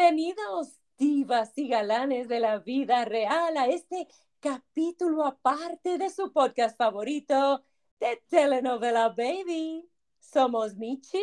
Bienvenidos, 0.00 0.80
divas 0.96 1.52
y 1.56 1.68
galanes 1.68 2.26
de 2.26 2.40
la 2.40 2.58
vida 2.58 3.04
real, 3.04 3.54
a 3.58 3.66
este 3.66 4.08
capítulo 4.40 5.26
aparte 5.26 5.98
de 5.98 6.08
su 6.08 6.32
podcast 6.32 6.74
favorito 6.78 7.62
de 8.00 8.18
Telenovela 8.30 9.10
Baby. 9.10 9.86
Somos 10.18 10.74
Michi, 10.76 11.22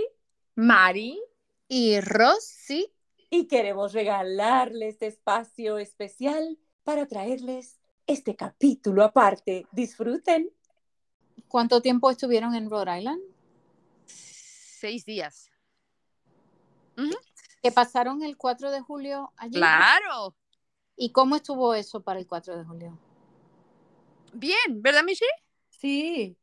Mari 0.54 1.20
y 1.68 2.00
Rosy. 2.02 2.94
Y 3.32 3.48
queremos 3.48 3.94
regalarles 3.94 4.94
este 4.94 5.08
espacio 5.08 5.80
especial 5.80 6.60
para 6.84 7.08
traerles 7.08 7.80
este 8.06 8.36
capítulo 8.36 9.04
aparte. 9.04 9.66
Disfruten. 9.72 10.52
¿Cuánto 11.48 11.82
tiempo 11.82 12.12
estuvieron 12.12 12.54
en 12.54 12.70
Rhode 12.70 13.00
Island? 13.00 13.22
Seis 14.06 15.04
días. 15.04 15.50
¿Que 17.62 17.72
pasaron 17.72 18.24
el 18.24 18.38
4 18.38 18.72
de 18.72 18.82
julio 18.82 19.32
allí? 19.38 19.54
Claro. 19.54 20.36
¿Y 20.96 21.12
cómo 21.12 21.36
estuvo 21.36 21.74
eso 21.74 22.02
para 22.02 22.20
el 22.20 22.28
4 22.28 22.58
de 22.58 22.64
julio? 22.64 23.00
Bien, 24.34 24.82
¿verdad, 24.82 25.04
Michi? 25.04 25.26
Sí, 25.70 26.38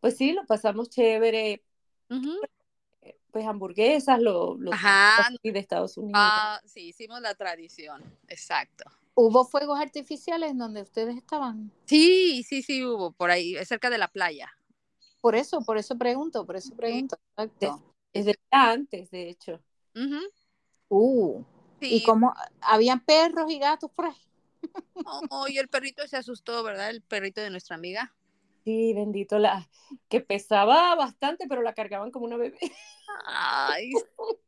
pues 0.00 0.16
sí, 0.16 0.32
lo 0.32 0.44
pasamos 0.46 0.90
chévere. 0.90 1.62
Pues 3.30 3.46
hamburguesas, 3.46 4.20
lo, 4.20 4.56
lo 4.56 4.70
de 4.70 5.58
Estados 5.58 5.96
Unidos. 5.98 6.14
Ah, 6.14 6.60
sí, 6.64 6.88
hicimos 6.88 7.20
la 7.20 7.34
tradición, 7.34 8.02
exacto. 8.28 8.84
¿Hubo 9.14 9.44
fuegos 9.44 9.80
artificiales 9.80 10.56
donde 10.56 10.82
ustedes 10.82 11.16
estaban? 11.16 11.72
Sí, 11.86 12.42
sí, 12.42 12.62
sí 12.62 12.84
hubo, 12.84 13.12
por 13.12 13.30
ahí, 13.30 13.56
cerca 13.64 13.90
de 13.90 13.98
la 13.98 14.08
playa. 14.08 14.50
Por 15.20 15.34
eso, 15.34 15.60
por 15.62 15.78
eso 15.78 15.96
pregunto, 15.96 16.46
por 16.46 16.56
eso 16.56 16.74
pregunto. 16.76 17.18
Exacto. 17.36 17.94
Desde 18.12 18.34
antes, 18.50 19.10
de 19.10 19.28
hecho. 19.28 19.60
Uh, 20.88 21.44
¿Y 21.80 22.02
cómo? 22.02 22.34
¿Habían 22.60 23.00
perros 23.00 23.50
y 23.50 23.58
gatos 23.58 23.90
por 23.90 24.06
ahí? 24.06 24.26
Oh, 25.30 25.48
y 25.48 25.58
el 25.58 25.68
perrito 25.68 26.06
se 26.06 26.16
asustó, 26.16 26.62
¿verdad? 26.62 26.90
El 26.90 27.02
perrito 27.02 27.40
de 27.40 27.50
nuestra 27.50 27.76
amiga. 27.76 28.14
Sí, 28.64 28.92
bendito, 28.94 29.38
la 29.38 29.68
que 30.08 30.20
pesaba 30.20 30.94
bastante, 30.96 31.46
pero 31.48 31.62
la 31.62 31.72
cargaban 31.72 32.10
como 32.10 32.24
una 32.24 32.36
bebé. 32.36 32.58
Ay, 33.26 33.92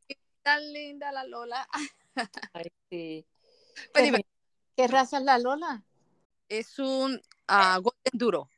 tan 0.43 0.73
linda 0.73 1.13
la 1.13 1.25
Lola. 1.25 1.69
Ay, 2.53 2.67
sí. 2.91 3.27
¿Qué, 4.77 4.89
raza 4.89 5.19
es 5.19 5.25
la 5.25 5.39
Lola? 5.39 5.85
Es 6.49 6.79
un 6.79 7.15
uh, 7.15 7.81
Golden 7.81 8.13
Duro. 8.13 8.51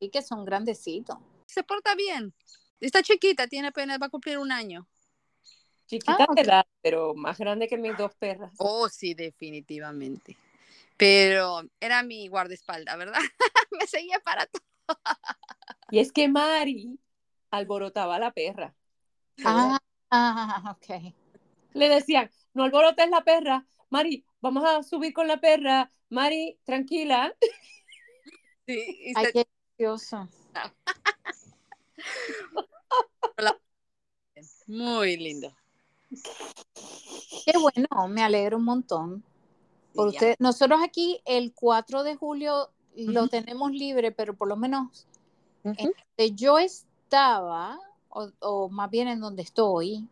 Y 0.00 0.10
que 0.10 0.22
son 0.22 0.44
grandecitos. 0.44 1.18
Se 1.46 1.62
porta 1.62 1.94
bien. 1.94 2.34
Está 2.80 3.02
chiquita, 3.02 3.46
tiene 3.46 3.68
apenas, 3.68 4.00
va 4.02 4.06
a 4.06 4.10
cumplir 4.10 4.38
un 4.38 4.50
año. 4.50 4.88
Chiquita 5.86 6.26
ah, 6.28 6.34
de 6.34 6.40
edad, 6.40 6.66
pero 6.80 7.14
más 7.14 7.38
grande 7.38 7.68
que 7.68 7.76
mis 7.76 7.96
dos 7.96 8.14
perras. 8.14 8.52
Oh, 8.58 8.88
sí, 8.88 9.14
definitivamente. 9.14 10.36
Pero 10.96 11.62
era 11.80 12.02
mi 12.02 12.28
guardaespaldas, 12.28 12.96
¿verdad? 12.96 13.18
Me 13.78 13.86
seguía 13.86 14.18
para 14.20 14.46
todo. 14.46 14.62
y 15.90 15.98
es 15.98 16.12
que 16.12 16.28
Mari 16.28 16.98
alborotaba 17.50 18.16
a 18.16 18.18
la 18.18 18.32
perra. 18.32 18.74
Ah, 19.44 19.78
ah, 20.10 20.76
ok. 20.76 21.14
Le 21.74 21.88
decían, 21.88 22.30
no 22.54 22.64
alborotes 22.64 23.10
la 23.10 23.24
perra. 23.24 23.66
Mari, 23.90 24.24
vamos 24.40 24.64
a 24.64 24.82
subir 24.82 25.12
con 25.12 25.28
la 25.28 25.40
perra. 25.40 25.90
Mari, 26.08 26.58
tranquila. 26.64 27.34
Sí, 28.66 29.12
Ay, 29.14 29.26
qué 29.32 29.46
gracioso. 29.76 30.28
Muy 34.66 35.16
lindo. 35.16 35.54
Qué 37.44 37.52
bueno, 37.58 38.08
me 38.08 38.22
alegro 38.22 38.56
un 38.56 38.64
montón. 38.64 39.24
Por 39.94 40.08
usted. 40.08 40.34
Nosotros 40.38 40.80
aquí 40.82 41.20
el 41.24 41.52
4 41.54 42.02
de 42.02 42.16
julio 42.16 42.70
lo 42.96 43.28
tenemos 43.28 43.72
libre, 43.72 44.12
pero 44.12 44.34
por 44.34 44.48
lo 44.48 44.56
menos 44.56 45.06
yo 46.34 46.58
estaba, 46.58 47.78
o, 48.08 48.68
más 48.68 48.90
bien 48.90 49.08
en 49.08 49.20
donde 49.20 49.42
estoy, 49.42 50.08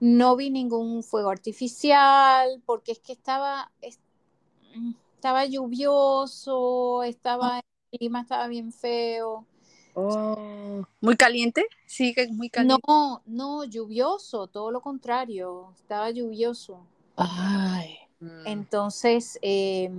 no, 0.00 0.36
vi 0.36 0.50
ningún 0.50 1.02
fuego 1.02 1.30
artificial, 1.30 2.62
porque 2.66 2.92
es 2.92 2.98
que 2.98 3.12
estaba, 3.12 3.70
estaba 3.80 5.46
lluvioso, 5.46 7.02
estaba, 7.04 7.58
el 7.58 7.98
clima 7.98 8.20
estaba 8.20 8.46
bien 8.48 8.72
feo. 8.72 9.46
Oh, 9.94 10.84
¿Muy 11.00 11.16
caliente? 11.16 11.66
Sí, 11.86 12.14
muy 12.32 12.50
caliente. 12.50 12.82
No, 12.86 13.22
no, 13.26 13.64
lluvioso, 13.64 14.48
todo 14.48 14.70
lo 14.70 14.80
contrario, 14.80 15.72
estaba 15.76 16.10
lluvioso. 16.10 16.84
Ay. 17.16 17.96
Mm. 18.20 18.46
Entonces, 18.46 19.38
eh, 19.42 19.90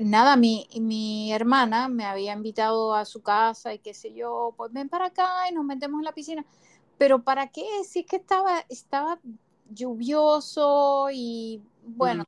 nada, 0.00 0.36
mi, 0.36 0.66
mi 0.80 1.32
hermana 1.32 1.88
me 1.88 2.04
había 2.04 2.32
invitado 2.32 2.94
a 2.94 3.04
su 3.04 3.22
casa 3.22 3.74
y 3.74 3.78
qué 3.78 3.94
sé 3.94 4.14
yo, 4.14 4.54
pues 4.56 4.72
ven 4.72 4.88
para 4.88 5.06
acá 5.06 5.48
y 5.50 5.54
nos 5.54 5.64
metemos 5.64 5.98
en 5.98 6.04
la 6.04 6.12
piscina. 6.12 6.44
Pero 6.96 7.22
¿para 7.22 7.48
qué? 7.48 7.64
Si 7.84 8.00
es 8.00 8.06
que 8.06 8.16
estaba, 8.16 8.64
estaba 8.68 9.18
lluvioso 9.70 11.08
y 11.12 11.62
bueno, 11.82 12.22
mm. 12.22 12.26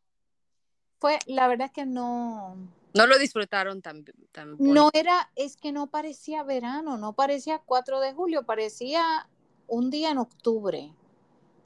fue, 1.01 1.19
la 1.27 1.49
verdad 1.49 1.69
es 1.69 1.73
que 1.73 1.87
no, 1.87 2.57
no 2.97 3.07
lo 3.07 3.19
disfrutaron 3.19 3.83
tan, 3.83 4.05
tan 4.33 4.57
No 4.59 4.91
era, 4.93 5.31
es 5.37 5.57
que 5.57 5.71
no 5.71 5.89
parecía 5.89 6.43
verano, 6.43 6.97
no 6.97 7.13
parecía 7.13 7.59
4 7.59 8.01
de 8.01 8.15
julio, 8.15 8.45
parecía 8.45 9.29
un 9.67 9.91
día 9.91 10.11
en 10.11 10.19
octubre. 10.19 10.93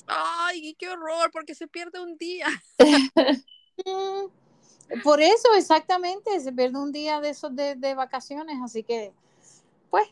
Ay, 0.07 0.75
qué 0.75 0.89
horror, 0.89 1.31
porque 1.33 1.55
se 1.55 1.69
pierde 1.69 2.01
un 2.01 2.19
día. 2.19 2.49
Por 5.05 5.21
eso, 5.21 5.55
exactamente, 5.57 6.41
se 6.41 6.53
pierde 6.53 6.79
un 6.79 6.91
día 6.91 7.21
de 7.21 7.31
esos 7.31 7.55
de, 7.55 7.95
vacaciones, 7.95 8.57
así 8.65 8.83
que, 8.83 9.13
pues, 9.89 10.09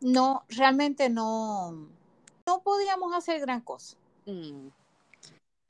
no, 0.00 0.44
realmente 0.50 1.08
no, 1.08 1.88
no 2.46 2.62
podíamos 2.62 3.14
hacer 3.14 3.40
gran 3.40 3.62
cosa. 3.62 3.96
Mm. 4.26 4.68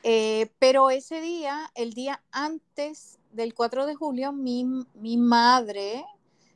Eh, 0.02 0.50
pero 0.58 0.90
ese 0.90 1.20
día, 1.20 1.70
el 1.76 1.92
día 1.92 2.24
antes 2.32 3.19
del 3.32 3.54
4 3.54 3.86
de 3.86 3.94
julio, 3.94 4.32
mi, 4.32 4.64
madre 5.16 6.04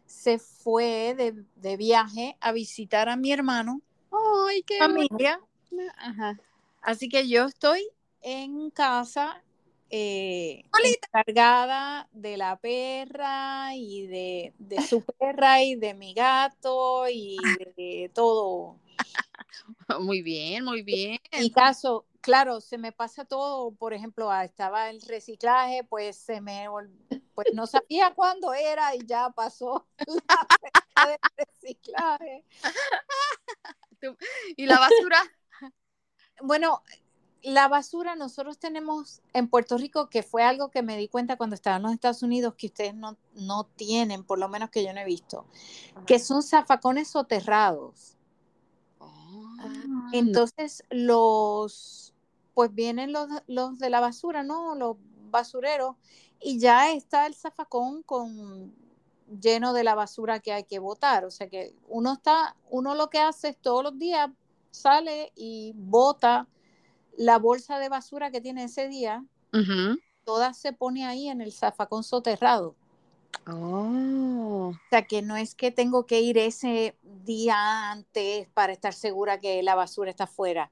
se 0.06 0.38
fue 0.38 1.14
de, 1.56 1.76
viaje 1.76 2.36
a 2.40 2.52
visitar 2.52 3.08
a 3.08 3.16
mi 3.16 3.32
hermano. 3.32 3.80
¡Ay, 4.46 4.62
qué 4.62 4.78
familia! 4.78 5.40
Así 6.82 7.08
que 7.08 7.28
yo 7.28 7.46
estoy 7.46 7.88
en 8.20 8.70
casa 8.70 9.42
eh, 9.90 10.64
encargada 11.12 12.08
de 12.12 12.36
la 12.36 12.56
perra 12.56 13.74
y 13.74 14.06
de, 14.06 14.54
de, 14.58 14.82
su 14.82 15.02
perra 15.18 15.62
y 15.62 15.76
de 15.76 15.94
mi 15.94 16.14
gato 16.14 17.08
y 17.08 17.38
de 17.76 18.10
todo. 18.14 18.76
Muy 20.00 20.22
bien, 20.22 20.64
muy 20.64 20.82
bien. 20.82 21.18
Y 21.32 21.50
caso, 21.50 22.06
claro, 22.24 22.62
se 22.62 22.78
me 22.78 22.90
pasa 22.90 23.26
todo, 23.26 23.72
por 23.72 23.92
ejemplo, 23.92 24.30
ah, 24.30 24.44
estaba 24.44 24.88
el 24.88 25.02
reciclaje, 25.02 25.84
pues 25.84 26.16
se 26.16 26.40
me, 26.40 26.66
pues 27.34 27.48
no 27.52 27.66
sabía 27.66 28.14
cuándo 28.14 28.54
era 28.54 28.94
y 28.94 29.04
ya 29.04 29.28
pasó 29.28 29.86
la 30.96 31.06
del 31.06 31.18
reciclaje. 31.36 32.44
¿Y 34.56 34.66
la 34.66 34.78
basura? 34.78 35.18
Bueno, 36.42 36.82
la 37.42 37.68
basura 37.68 38.16
nosotros 38.16 38.58
tenemos 38.58 39.22
en 39.34 39.46
Puerto 39.48 39.78
Rico, 39.78 40.10
que 40.10 40.24
fue 40.24 40.42
algo 40.42 40.72
que 40.72 40.82
me 40.82 40.96
di 40.96 41.06
cuenta 41.06 41.36
cuando 41.36 41.54
estaba 41.54 41.76
en 41.76 41.82
los 41.84 41.92
Estados 41.92 42.24
Unidos, 42.24 42.54
que 42.58 42.66
ustedes 42.66 42.92
no, 42.92 43.16
no 43.34 43.64
tienen, 43.76 44.24
por 44.24 44.40
lo 44.40 44.48
menos 44.48 44.70
que 44.70 44.84
yo 44.84 44.92
no 44.92 45.00
he 45.00 45.04
visto, 45.04 45.46
que 46.06 46.18
son 46.18 46.42
zafacones 46.42 47.06
soterrados. 47.06 48.16
Oh. 48.98 49.56
Entonces, 50.12 50.82
los 50.90 52.13
pues 52.54 52.74
vienen 52.74 53.12
los, 53.12 53.28
los 53.46 53.78
de 53.78 53.90
la 53.90 54.00
basura, 54.00 54.42
¿no? 54.42 54.74
Los 54.74 54.96
basureros, 55.30 55.96
y 56.40 56.58
ya 56.58 56.92
está 56.92 57.26
el 57.26 57.34
zafacón 57.34 58.02
con 58.02 58.72
lleno 59.40 59.72
de 59.72 59.84
la 59.84 59.94
basura 59.94 60.40
que 60.40 60.52
hay 60.52 60.64
que 60.64 60.78
botar. 60.78 61.24
O 61.24 61.30
sea 61.30 61.48
que 61.48 61.74
uno 61.88 62.14
está, 62.14 62.56
uno 62.70 62.94
lo 62.94 63.10
que 63.10 63.18
hace 63.18 63.48
es 63.48 63.58
todos 63.58 63.82
los 63.82 63.98
días 63.98 64.30
sale 64.70 65.32
y 65.36 65.72
bota 65.76 66.48
la 67.16 67.38
bolsa 67.38 67.78
de 67.78 67.88
basura 67.88 68.30
que 68.30 68.40
tiene 68.40 68.64
ese 68.64 68.88
día, 68.88 69.24
toda 70.24 70.52
se 70.52 70.72
pone 70.72 71.06
ahí 71.06 71.28
en 71.28 71.40
el 71.40 71.52
zafacón 71.52 72.02
soterrado. 72.02 72.74
Oh. 73.46 74.72
O 74.72 74.88
sea 74.90 75.06
que 75.06 75.22
no 75.22 75.36
es 75.36 75.54
que 75.54 75.70
tengo 75.70 76.06
que 76.06 76.20
ir 76.20 76.38
ese 76.38 76.96
día 77.24 77.90
antes 77.90 78.48
para 78.48 78.72
estar 78.72 78.94
segura 78.94 79.38
que 79.38 79.62
la 79.62 79.74
basura 79.74 80.10
está 80.10 80.24
afuera. 80.24 80.70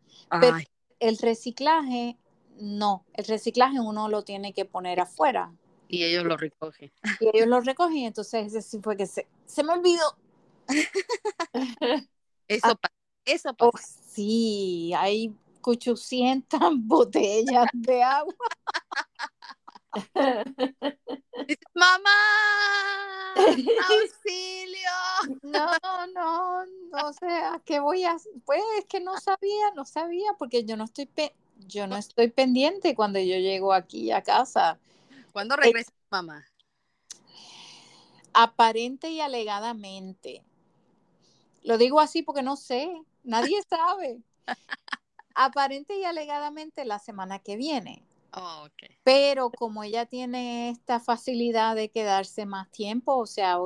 El 1.02 1.18
reciclaje, 1.18 2.16
no, 2.58 3.04
el 3.14 3.24
reciclaje 3.24 3.80
uno 3.80 4.08
lo 4.08 4.22
tiene 4.22 4.52
que 4.52 4.64
poner 4.64 5.00
afuera. 5.00 5.52
Y 5.88 6.04
ellos 6.04 6.24
lo 6.24 6.36
recogen. 6.36 6.92
Y 7.20 7.36
ellos 7.36 7.48
lo 7.48 7.60
recogen, 7.60 8.04
entonces 8.04 8.46
ese 8.46 8.62
sí 8.62 8.80
fue 8.80 8.96
que 8.96 9.06
se, 9.06 9.26
se 9.44 9.64
me 9.64 9.72
olvidó. 9.72 10.16
eso 12.48 12.68
ah, 12.68 12.74
pasa, 12.76 12.94
eso 13.24 13.50
oh, 13.58 13.72
sí, 14.06 14.92
hay, 14.96 15.34
800 15.62 16.60
botellas 16.78 17.66
de 17.72 18.02
agua. 18.02 18.34
Mamá, 21.74 22.10
auxilio. 23.34 24.90
No, 25.42 25.76
no, 26.14 26.64
no 26.92 27.12
sé 27.12 27.26
a 27.26 27.60
qué 27.64 27.80
voy 27.80 28.04
a. 28.04 28.16
Pues 28.44 28.62
es 28.78 28.84
que 28.86 29.00
no 29.00 29.18
sabía, 29.18 29.70
no 29.74 29.84
sabía, 29.84 30.34
porque 30.38 30.64
yo 30.64 30.76
no 30.76 30.84
estoy, 30.84 31.08
yo 31.66 31.86
no 31.86 31.96
estoy 31.96 32.28
pendiente 32.28 32.94
cuando 32.94 33.18
yo 33.18 33.36
llego 33.36 33.72
aquí 33.72 34.10
a 34.12 34.22
casa. 34.22 34.78
¿Cuándo 35.32 35.56
regresa 35.56 35.92
mamá? 36.10 36.46
Aparente 38.34 39.10
y 39.10 39.20
alegadamente. 39.20 40.42
Lo 41.62 41.78
digo 41.78 42.00
así 42.00 42.22
porque 42.22 42.42
no 42.42 42.56
sé, 42.56 42.90
nadie 43.22 43.60
sabe. 43.68 44.22
Aparente 45.34 45.98
y 45.98 46.04
alegadamente 46.04 46.84
la 46.84 46.98
semana 46.98 47.38
que 47.38 47.56
viene. 47.56 48.04
Oh, 48.34 48.66
Pero 49.04 49.50
como 49.50 49.84
ella 49.84 50.06
tiene 50.06 50.70
esta 50.70 51.00
facilidad 51.00 51.76
de 51.76 51.90
quedarse 51.90 52.46
más 52.46 52.70
tiempo, 52.70 53.16
o 53.16 53.26
sea, 53.26 53.58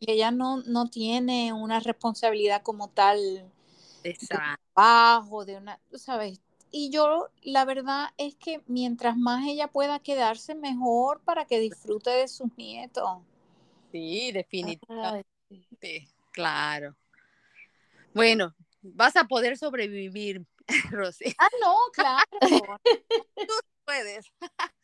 ella 0.00 0.30
no, 0.30 0.62
no 0.62 0.88
tiene 0.88 1.52
una 1.52 1.80
responsabilidad 1.80 2.62
como 2.62 2.88
tal 2.88 3.50
Exacto. 4.04 4.60
de 4.74 5.44
de 5.44 5.56
una, 5.56 5.80
¿sabes? 5.94 6.40
Y 6.70 6.90
yo, 6.90 7.28
la 7.42 7.64
verdad 7.64 8.10
es 8.16 8.36
que 8.36 8.62
mientras 8.66 9.16
más 9.16 9.44
ella 9.46 9.68
pueda 9.68 9.98
quedarse, 9.98 10.54
mejor 10.54 11.20
para 11.20 11.44
que 11.44 11.58
disfrute 11.58 12.10
de 12.10 12.28
sus 12.28 12.56
nietos. 12.56 13.22
Sí, 13.90 14.30
definitivamente. 14.32 15.26
Claro. 16.32 16.96
Bueno, 18.14 18.54
vas 18.82 19.16
a 19.16 19.24
poder 19.24 19.58
sobrevivir, 19.58 20.46
Rosy. 20.90 21.34
Ah, 21.38 21.48
no, 21.60 21.76
claro. 21.92 22.78
Tú 23.34 23.54
puedes. 23.84 24.26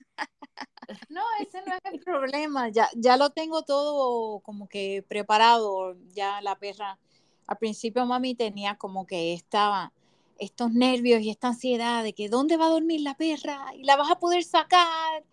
No, 1.08 1.22
ese 1.40 1.62
no 1.66 1.74
es 1.74 1.92
el 1.92 2.00
problema. 2.00 2.68
Ya, 2.68 2.88
ya 2.94 3.16
lo 3.16 3.30
tengo 3.30 3.62
todo 3.62 4.40
como 4.40 4.68
que 4.68 5.04
preparado. 5.08 5.96
Ya 6.14 6.40
la 6.40 6.58
perra, 6.58 6.98
al 7.46 7.58
principio 7.58 8.06
mami 8.06 8.34
tenía 8.34 8.76
como 8.76 9.06
que 9.06 9.32
estaba 9.32 9.92
estos 10.38 10.72
nervios 10.72 11.22
y 11.22 11.30
esta 11.30 11.48
ansiedad 11.48 12.02
de 12.04 12.12
que 12.12 12.28
dónde 12.28 12.56
va 12.56 12.66
a 12.66 12.70
dormir 12.70 13.00
la 13.00 13.16
perra 13.16 13.72
y 13.74 13.84
la 13.84 13.96
vas 13.96 14.10
a 14.10 14.18
poder 14.18 14.44
sacar 14.44 15.24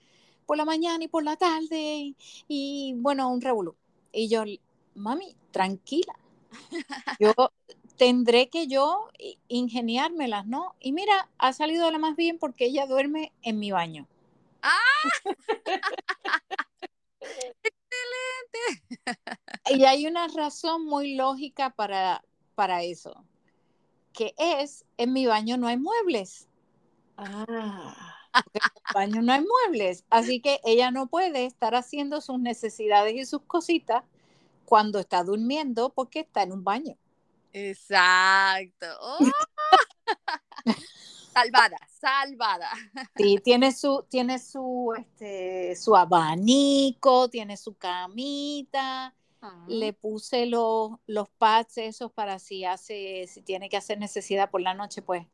por 0.45 0.57
la 0.57 0.65
mañana 0.65 1.03
y 1.03 1.07
por 1.07 1.23
la 1.23 1.35
tarde 1.35 2.15
y 2.47 2.93
bueno, 2.97 3.29
un 3.29 3.41
revolú. 3.41 3.75
Y 4.11 4.29
yo, 4.29 4.43
mami, 4.95 5.35
tranquila. 5.51 6.13
Yo 7.19 7.33
tendré 7.97 8.49
que 8.49 8.67
yo 8.67 9.09
ingeniármelas, 9.47 10.45
¿no? 10.45 10.75
Y 10.79 10.93
mira, 10.93 11.29
ha 11.37 11.53
salido 11.53 11.89
la 11.91 11.97
más 11.97 12.15
bien 12.15 12.37
porque 12.37 12.65
ella 12.65 12.85
duerme 12.85 13.31
en 13.41 13.59
mi 13.59 13.71
baño. 13.71 14.07
¡Ah! 14.63 14.79
¡Excelente! 17.21 18.83
Y 19.69 19.85
hay 19.85 20.07
una 20.07 20.27
razón 20.27 20.85
muy 20.85 21.15
lógica 21.15 21.69
para, 21.69 22.23
para 22.55 22.83
eso, 22.83 23.23
que 24.13 24.33
es, 24.37 24.85
en 24.97 25.13
mi 25.13 25.25
baño 25.25 25.57
no 25.57 25.67
hay 25.67 25.77
muebles. 25.77 26.47
Ah. 27.17 28.15
En 28.33 28.41
mi 28.53 28.59
baño 28.93 29.21
no 29.21 29.33
hay 29.33 29.45
muebles, 29.45 30.05
así 30.09 30.39
que 30.39 30.59
ella 30.63 30.91
no 30.91 31.07
puede 31.07 31.45
estar 31.45 31.75
haciendo 31.75 32.21
sus 32.21 32.39
necesidades 32.39 33.13
y 33.15 33.25
sus 33.25 33.41
cositas 33.43 34.03
cuando 34.65 34.99
está 34.99 35.23
durmiendo 35.23 35.91
porque 35.93 36.21
está 36.21 36.43
en 36.43 36.53
un 36.53 36.63
baño. 36.63 36.97
Exacto. 37.51 38.87
¡Oh! 39.01 39.19
salvada, 41.33 41.77
salvada. 42.03 42.69
Sí, 43.15 43.39
tiene 43.43 43.71
su, 43.71 44.05
tiene 44.09 44.39
su, 44.39 44.93
este, 44.97 45.75
su 45.75 45.95
abanico, 45.95 47.29
tiene 47.29 47.55
su 47.55 47.75
camita. 47.75 49.15
Ah. 49.41 49.65
Le 49.67 49.93
puse 49.93 50.45
los, 50.45 50.91
los 51.07 51.29
pads 51.29 51.77
esos 51.77 52.11
para 52.11 52.39
si 52.39 52.65
hace, 52.65 53.27
si 53.27 53.41
tiene 53.41 53.69
que 53.69 53.77
hacer 53.77 53.99
necesidad 53.99 54.49
por 54.49 54.61
la 54.61 54.73
noche, 54.73 55.01
pues 55.01 55.25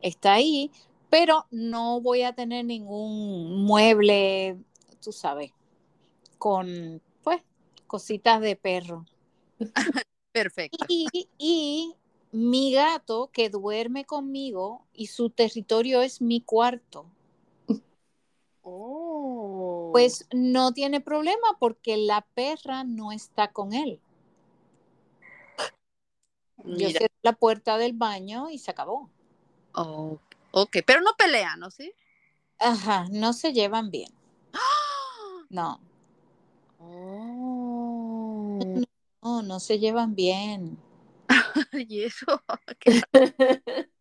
está 0.00 0.34
ahí. 0.34 0.70
Pero 1.10 1.46
no 1.50 2.00
voy 2.00 2.22
a 2.22 2.34
tener 2.34 2.64
ningún 2.64 3.64
mueble, 3.64 4.56
tú 5.02 5.12
sabes, 5.12 5.52
con 6.38 7.02
pues 7.22 7.42
cositas 7.86 8.40
de 8.40 8.56
perro. 8.56 9.04
Perfecto. 10.32 10.86
Y, 10.88 11.28
y 11.36 11.94
mi 12.32 12.72
gato 12.72 13.30
que 13.32 13.50
duerme 13.50 14.04
conmigo 14.04 14.86
y 14.92 15.06
su 15.06 15.30
territorio 15.30 16.02
es 16.02 16.20
mi 16.20 16.40
cuarto. 16.40 17.06
Oh. 18.62 19.90
Pues 19.92 20.26
no 20.32 20.72
tiene 20.72 21.00
problema 21.00 21.56
porque 21.58 21.96
la 21.96 22.22
perra 22.34 22.84
no 22.84 23.12
está 23.12 23.52
con 23.52 23.72
él. 23.72 24.00
Yo 26.64 26.88
cierro 26.88 27.14
la 27.22 27.32
puerta 27.32 27.76
del 27.76 27.92
baño 27.92 28.48
y 28.50 28.58
se 28.58 28.70
acabó. 28.70 29.10
Oh, 29.74 30.18
ok, 30.52 30.78
pero 30.86 31.00
no 31.00 31.10
pelean, 31.18 31.60
¿no? 31.60 31.70
¿Sí? 31.70 31.92
Ajá, 32.58 33.06
no 33.10 33.32
se 33.32 33.52
llevan 33.52 33.90
bien. 33.90 34.12
No, 35.50 35.80
Oh. 36.84 38.58
no, 39.22 39.42
no 39.42 39.60
se 39.60 39.78
llevan 39.78 40.14
bien. 40.14 40.78
y 41.88 42.04
eso. 42.04 42.26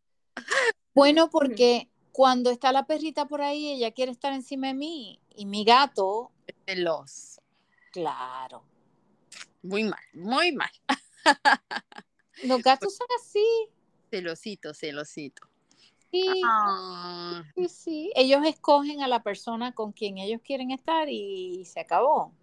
Bueno, 0.93 1.29
porque 1.29 1.89
cuando 2.11 2.51
está 2.51 2.71
la 2.73 2.85
perrita 2.85 3.25
por 3.25 3.41
ahí, 3.41 3.71
ella 3.71 3.91
quiere 3.91 4.11
estar 4.11 4.33
encima 4.33 4.67
de 4.67 4.73
mí 4.73 5.21
y 5.35 5.45
mi 5.45 5.63
gato, 5.63 6.31
celos. 6.65 7.39
claro. 7.91 8.63
Muy 9.63 9.83
mal, 9.85 10.03
muy 10.13 10.51
mal. 10.51 10.71
Los 12.43 12.61
gatos 12.61 12.95
son 12.95 13.07
así. 13.19 13.45
Celosito, 14.09 14.73
celosito. 14.73 15.47
Sí, 16.11 16.41
Ah, 16.43 17.43
sí, 17.55 17.69
sí. 17.69 18.11
Ellos 18.15 18.45
escogen 18.45 19.01
a 19.01 19.07
la 19.07 19.23
persona 19.23 19.73
con 19.73 19.93
quien 19.93 20.17
ellos 20.17 20.41
quieren 20.43 20.71
estar 20.71 21.07
y 21.09 21.63
se 21.65 21.79
acabó. 21.79 22.33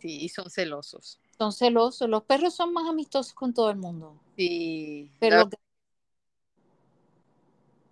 sí, 0.00 0.18
y 0.22 0.28
son 0.28 0.50
celosos. 0.50 1.18
Son 1.38 1.52
celosos. 1.52 2.08
Los 2.08 2.24
perros 2.24 2.54
son 2.54 2.72
más 2.72 2.88
amistosos 2.88 3.32
con 3.32 3.54
todo 3.54 3.70
el 3.70 3.76
mundo. 3.76 4.20
Sí. 4.36 5.10
Pero 5.20 5.48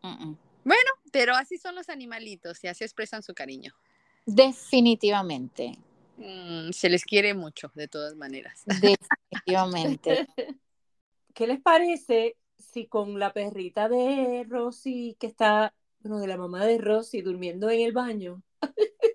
Mm, 0.07 0.31
mm. 0.31 0.37
pero 1.11 1.35
así 1.35 1.59
son 1.59 1.75
los 1.75 1.89
animalitos 1.89 2.63
y 2.63 2.69
así 2.69 2.85
expresan 2.85 3.23
su 3.23 3.35
cariño. 3.35 3.75
Definitivamente. 4.25 5.79
Mm, 6.17 6.71
se 6.73 6.89
les 6.89 7.05
quiere 7.05 7.35
mucho, 7.35 7.71
de 7.75 7.89
todas 7.89 8.15
maneras. 8.17 8.65
Definitivamente. 8.67 10.27
¿Qué 11.35 11.47
les 11.47 11.61
parece 11.61 12.37
si 12.57 12.87
con 12.87 13.19
la 13.19 13.33
perrita 13.33 13.89
de 13.89 14.45
Rosy, 14.49 15.17
que 15.21 15.27
está, 15.27 15.75
bueno, 16.01 16.19
de 16.19 16.27
la 16.27 16.37
mamá 16.37 16.65
de 16.65 16.79
Rosy, 16.79 17.21
durmiendo 17.21 17.71
en 17.71 17.81
el 17.81 17.93
baño? 17.93 18.43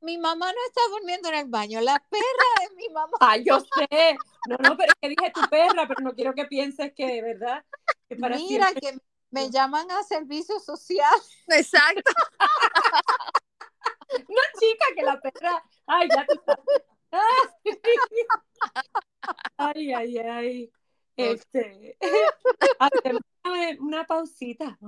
Mi 0.00 0.18
mamá 0.18 0.52
no 0.52 0.58
está 0.66 0.80
durmiendo 0.90 1.28
en 1.30 1.34
el 1.36 1.46
baño. 1.48 1.80
La 1.80 1.98
perra 2.10 2.68
de 2.68 2.74
mi 2.76 2.88
mamá. 2.90 3.16
Ah, 3.20 3.36
yo 3.36 3.58
sé. 3.60 4.16
No, 4.48 4.56
no, 4.58 4.76
pero 4.76 4.92
es 4.92 4.98
que 5.00 5.08
dije 5.08 5.32
tu 5.32 5.40
perra, 5.48 5.86
pero 5.88 6.00
no 6.02 6.12
quiero 6.14 6.34
que 6.34 6.44
pienses 6.44 6.92
que, 6.94 7.22
¿verdad? 7.22 7.64
Que 8.08 8.16
para 8.16 8.36
Mira 8.36 8.68
siempre- 8.68 8.80
que 8.92 8.98
me 9.30 9.50
llaman 9.50 9.90
a 9.90 10.02
servicio 10.02 10.60
social. 10.60 11.14
Exacto. 11.48 12.12
No, 14.28 14.40
chica, 14.60 14.84
que 14.94 15.02
la 15.02 15.20
perra. 15.20 15.64
Ay, 15.86 16.08
ya 16.08 16.24
tú 16.24 16.40
sabes. 16.46 16.84
Ay, 19.56 19.92
ay, 19.92 20.18
ay. 20.18 20.72
Este. 21.16 21.96
Hacemos 22.78 23.22
una 23.80 24.04
pausita. 24.04 24.78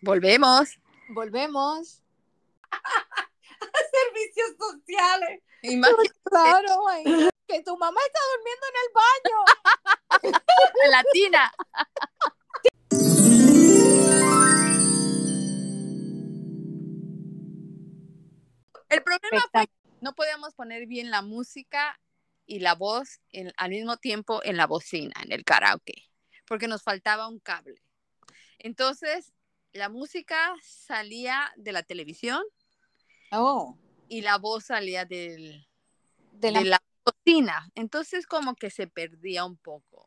Volvemos. 0.00 0.78
Volvemos. 1.10 2.02
Servicios 4.42 4.56
sociales. 4.58 5.42
Imagínate, 5.62 6.12
Claro, 6.24 6.88
ay, 6.88 7.04
que 7.46 7.62
tu 7.62 7.76
mamá 7.76 8.00
está 8.06 8.20
durmiendo 8.34 8.66
en 8.68 8.76
el 8.82 8.88
baño. 10.32 10.40
latina. 10.90 11.52
El 18.88 19.02
problema 19.02 19.42
fue 19.52 19.66
que 19.66 19.72
no 20.00 20.14
podíamos 20.14 20.54
poner 20.54 20.86
bien 20.86 21.10
la 21.10 21.22
música 21.22 21.98
y 22.44 22.58
la 22.60 22.74
voz 22.74 23.20
en- 23.30 23.52
al 23.56 23.70
mismo 23.70 23.96
tiempo 23.96 24.40
en 24.44 24.56
la 24.56 24.66
bocina, 24.66 25.14
en 25.24 25.32
el 25.32 25.44
karaoke, 25.44 26.08
porque 26.46 26.68
nos 26.68 26.82
faltaba 26.82 27.28
un 27.28 27.38
cable. 27.38 27.80
Entonces, 28.58 29.32
la 29.72 29.88
música 29.88 30.54
salía 30.62 31.52
de 31.56 31.72
la 31.72 31.82
televisión 31.82 32.42
Oh, 33.34 33.78
y 34.12 34.20
la 34.20 34.36
voz 34.36 34.64
salía 34.64 35.06
del, 35.06 35.66
de 36.32 36.52
la, 36.52 36.58
de 36.58 36.64
la 36.66 36.82
cocina. 37.02 37.70
Entonces, 37.74 38.26
como 38.26 38.54
que 38.54 38.68
se 38.68 38.86
perdía 38.86 39.46
un 39.46 39.56
poco 39.56 40.06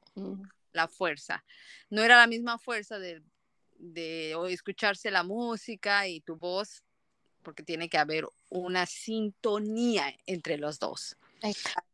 la 0.73 0.87
fuerza. 0.87 1.43
No 1.89 2.03
era 2.03 2.15
la 2.15 2.27
misma 2.27 2.59
fuerza 2.59 2.99
del, 2.99 3.23
de 3.79 4.35
escucharse 4.49 5.09
la 5.09 5.23
música 5.23 6.07
y 6.07 6.21
tu 6.21 6.35
voz, 6.35 6.83
porque 7.41 7.63
tiene 7.63 7.89
que 7.89 7.97
haber 7.97 8.27
una 8.49 8.85
sintonía 8.85 10.15
entre 10.27 10.59
los 10.59 10.77
dos. 10.77 11.17
Exacto. 11.41 11.89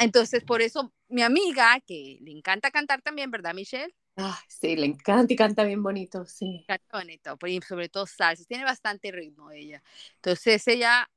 Entonces, 0.00 0.42
por 0.42 0.62
eso 0.62 0.92
mi 1.08 1.22
amiga, 1.22 1.78
que 1.86 2.18
le 2.22 2.32
encanta 2.32 2.72
cantar 2.72 3.02
también, 3.02 3.30
¿verdad, 3.30 3.54
Michelle? 3.54 3.94
Ah, 4.16 4.38
sí, 4.48 4.76
le 4.76 4.86
encanta 4.86 5.32
y 5.32 5.36
canta 5.36 5.64
bien 5.64 5.82
bonito, 5.82 6.24
sí. 6.24 6.64
Canta 6.68 6.98
bonito, 6.98 7.36
sobre 7.66 7.88
todo 7.88 8.06
salsa, 8.06 8.44
tiene 8.44 8.64
bastante 8.64 9.10
ritmo 9.10 9.50
ella. 9.50 9.82
Entonces, 10.16 10.66
ella 10.68 11.10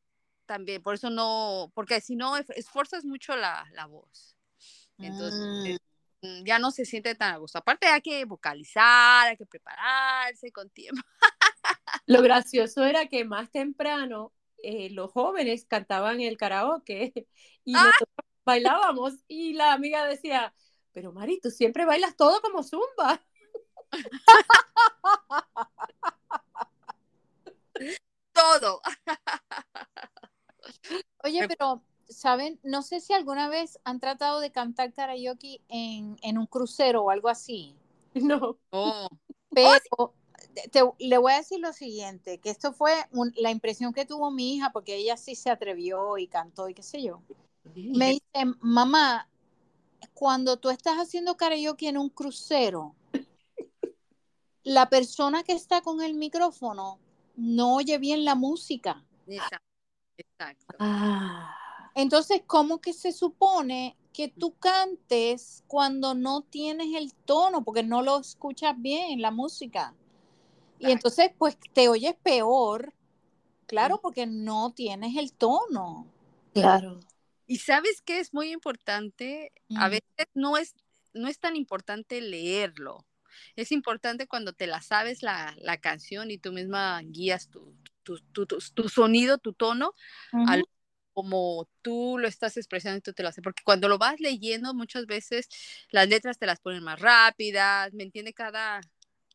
también, 0.45 0.81
por 0.81 0.95
eso 0.95 1.09
no, 1.09 1.71
porque 1.75 2.01
si 2.01 2.15
no, 2.15 2.37
esfuerzas 2.37 3.05
mucho 3.05 3.35
la, 3.35 3.67
la 3.73 3.85
voz. 3.85 4.35
Entonces, 4.97 5.79
mm. 6.21 6.27
mm, 6.27 6.43
ya 6.43 6.57
no 6.57 6.71
se 6.71 6.85
siente 6.85 7.13
tan 7.13 7.35
a 7.35 7.37
gusto. 7.37 7.59
Aparte, 7.59 7.87
hay 7.87 8.01
que 8.01 8.25
vocalizar, 8.25 9.27
hay 9.27 9.37
que 9.37 9.45
prepararse 9.45 10.51
con 10.51 10.69
tiempo. 10.69 11.03
Lo 12.07 12.21
gracioso 12.21 12.83
era 12.83 13.07
que 13.07 13.25
más 13.25 13.51
temprano 13.51 14.33
eh, 14.63 14.89
los 14.89 15.11
jóvenes 15.11 15.65
cantaban 15.65 16.21
el 16.21 16.37
karaoke 16.37 17.13
y 17.65 17.75
¡Ah! 17.75 17.83
nosotros 17.85 18.25
bailábamos 18.43 19.13
y 19.27 19.53
la 19.53 19.73
amiga 19.73 20.05
decía, 20.05 20.53
pero 20.97 21.11
Mari, 21.11 21.39
tú 21.39 21.51
siempre 21.51 21.85
bailas 21.85 22.15
todo 22.15 22.41
como 22.41 22.63
zumba. 22.63 23.21
todo. 28.33 28.81
Oye, 31.23 31.47
pero, 31.47 31.83
¿saben? 32.09 32.59
No 32.63 32.81
sé 32.81 32.99
si 32.99 33.13
alguna 33.13 33.47
vez 33.47 33.79
han 33.83 33.99
tratado 33.99 34.39
de 34.39 34.51
cantar 34.51 34.91
karaoke 34.91 35.61
en, 35.69 36.17
en 36.23 36.39
un 36.39 36.47
crucero 36.47 37.03
o 37.03 37.11
algo 37.11 37.29
así. 37.29 37.75
No. 38.15 38.57
Oh. 38.71 39.07
Pero 39.51 40.95
le 40.97 41.19
voy 41.19 41.33
a 41.33 41.37
decir 41.37 41.59
lo 41.59 41.73
siguiente, 41.73 42.39
que 42.39 42.49
esto 42.49 42.73
fue 42.73 42.91
la 43.35 43.51
impresión 43.51 43.93
que 43.93 44.07
tuvo 44.07 44.31
mi 44.31 44.55
hija, 44.55 44.71
porque 44.71 44.95
ella 44.95 45.15
sí 45.15 45.35
se 45.35 45.51
atrevió 45.51 46.17
y 46.17 46.27
cantó 46.27 46.69
y 46.69 46.73
qué 46.73 46.81
sé 46.81 47.03
yo. 47.03 47.21
Me 47.75 48.13
dice, 48.13 48.55
mamá, 48.61 49.29
cuando 50.17 50.57
tú 50.57 50.71
estás 50.71 50.95
haciendo 50.95 51.37
karaoke 51.37 51.87
en 51.87 51.95
un 51.95 52.09
crucero, 52.09 52.95
la 54.63 54.89
persona 54.89 55.43
que 55.43 55.53
está 55.53 55.81
con 55.81 56.01
el 56.01 56.15
micrófono 56.15 56.97
no 57.35 57.75
oye 57.75 57.99
bien 57.99 58.25
la 58.25 58.33
música. 58.33 59.05
Exacto. 59.27 60.75
Ah. 60.79 61.55
Entonces, 61.93 62.41
¿cómo 62.47 62.81
que 62.81 62.93
se 62.93 63.11
supone 63.11 63.95
que 64.11 64.27
tú 64.27 64.55
cantes 64.57 65.63
cuando 65.67 66.15
no 66.15 66.41
tienes 66.41 66.95
el 66.95 67.13
tono, 67.13 67.63
porque 67.63 67.83
no 67.83 68.01
lo 68.01 68.17
escuchas 68.17 68.73
bien 68.75 69.21
la 69.21 69.29
música? 69.29 69.93
Y 70.79 70.89
entonces, 70.89 71.29
pues 71.37 71.59
te 71.73 71.89
oyes 71.89 72.15
peor, 72.23 72.91
claro, 73.67 74.01
porque 74.01 74.25
no 74.25 74.71
tienes 74.71 75.15
el 75.15 75.31
tono. 75.31 76.07
Claro. 76.53 77.01
Y 77.47 77.57
sabes 77.59 78.01
que 78.01 78.19
es 78.19 78.33
muy 78.33 78.51
importante, 78.51 79.51
a 79.75 79.89
veces 79.89 80.27
no 80.33 80.57
es, 80.57 80.75
no 81.13 81.27
es 81.27 81.39
tan 81.39 81.55
importante 81.55 82.21
leerlo. 82.21 83.05
Es 83.55 83.71
importante 83.71 84.27
cuando 84.27 84.53
te 84.53 84.67
la 84.67 84.81
sabes 84.81 85.23
la, 85.23 85.55
canción 85.81 86.29
y 86.29 86.37
tú 86.37 86.51
misma 86.51 87.01
guías 87.03 87.49
tu, 87.49 87.75
tu, 88.03 88.89
sonido, 88.89 89.37
tu 89.37 89.53
tono, 89.53 89.93
como 91.13 91.67
tú 91.81 92.17
lo 92.19 92.27
estás 92.27 92.57
expresando 92.57 92.97
y 92.97 93.01
tú 93.01 93.13
te 93.13 93.23
lo 93.23 93.29
haces. 93.29 93.43
Porque 93.43 93.63
cuando 93.63 93.87
lo 93.87 93.97
vas 93.97 94.19
leyendo, 94.19 94.73
muchas 94.73 95.05
veces 95.05 95.47
las 95.89 96.07
letras 96.07 96.37
te 96.37 96.45
las 96.45 96.59
ponen 96.59 96.83
más 96.83 96.99
rápidas, 96.99 97.93
¿me 97.93 98.03
entiende? 98.03 98.33
Cada, 98.33 98.81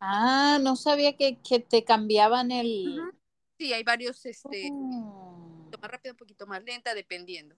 Ah, 0.05 0.59
no 0.61 0.75
sabía 0.75 1.17
que, 1.17 1.39
te 1.71 1.85
cambiaban 1.85 2.51
el... 2.51 3.01
Sí, 3.57 3.73
hay 3.73 3.85
varios, 3.85 4.27
este, 4.27 4.69
oh. 4.73 5.71
más 5.81 5.91
rápido, 5.93 6.15
un 6.15 6.17
poquito 6.17 6.45
más 6.45 6.65
lenta, 6.65 6.93
dependiendo. 6.93 7.57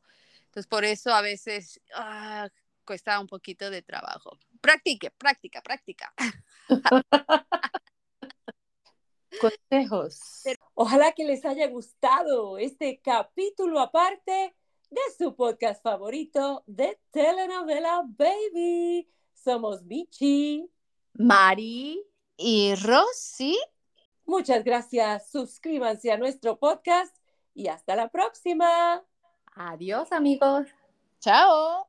Entonces, 0.54 0.68
por 0.68 0.84
eso 0.84 1.12
a 1.12 1.20
veces 1.20 1.80
ah, 1.96 2.48
cuesta 2.84 3.18
un 3.18 3.26
poquito 3.26 3.70
de 3.70 3.82
trabajo. 3.82 4.38
Practique, 4.60 5.10
práctica, 5.10 5.60
práctica. 5.60 6.14
Consejos. 9.40 10.44
Ojalá 10.74 11.10
que 11.10 11.24
les 11.24 11.44
haya 11.44 11.66
gustado 11.66 12.56
este 12.56 13.00
capítulo 13.00 13.80
aparte 13.80 14.54
de 14.90 15.00
su 15.18 15.34
podcast 15.34 15.82
favorito 15.82 16.62
de 16.68 17.00
telenovela 17.10 18.04
Baby. 18.06 19.08
Somos 19.32 19.82
Michi, 19.82 20.70
Mari 21.14 22.00
y 22.36 22.76
Rosy. 22.76 23.58
Muchas 24.24 24.62
gracias. 24.62 25.32
Suscríbanse 25.32 26.12
a 26.12 26.16
nuestro 26.16 26.60
podcast 26.60 27.16
y 27.54 27.66
hasta 27.66 27.96
la 27.96 28.08
próxima. 28.08 29.04
Adiós 29.54 30.10
amigos. 30.10 30.66
Chao. 31.20 31.86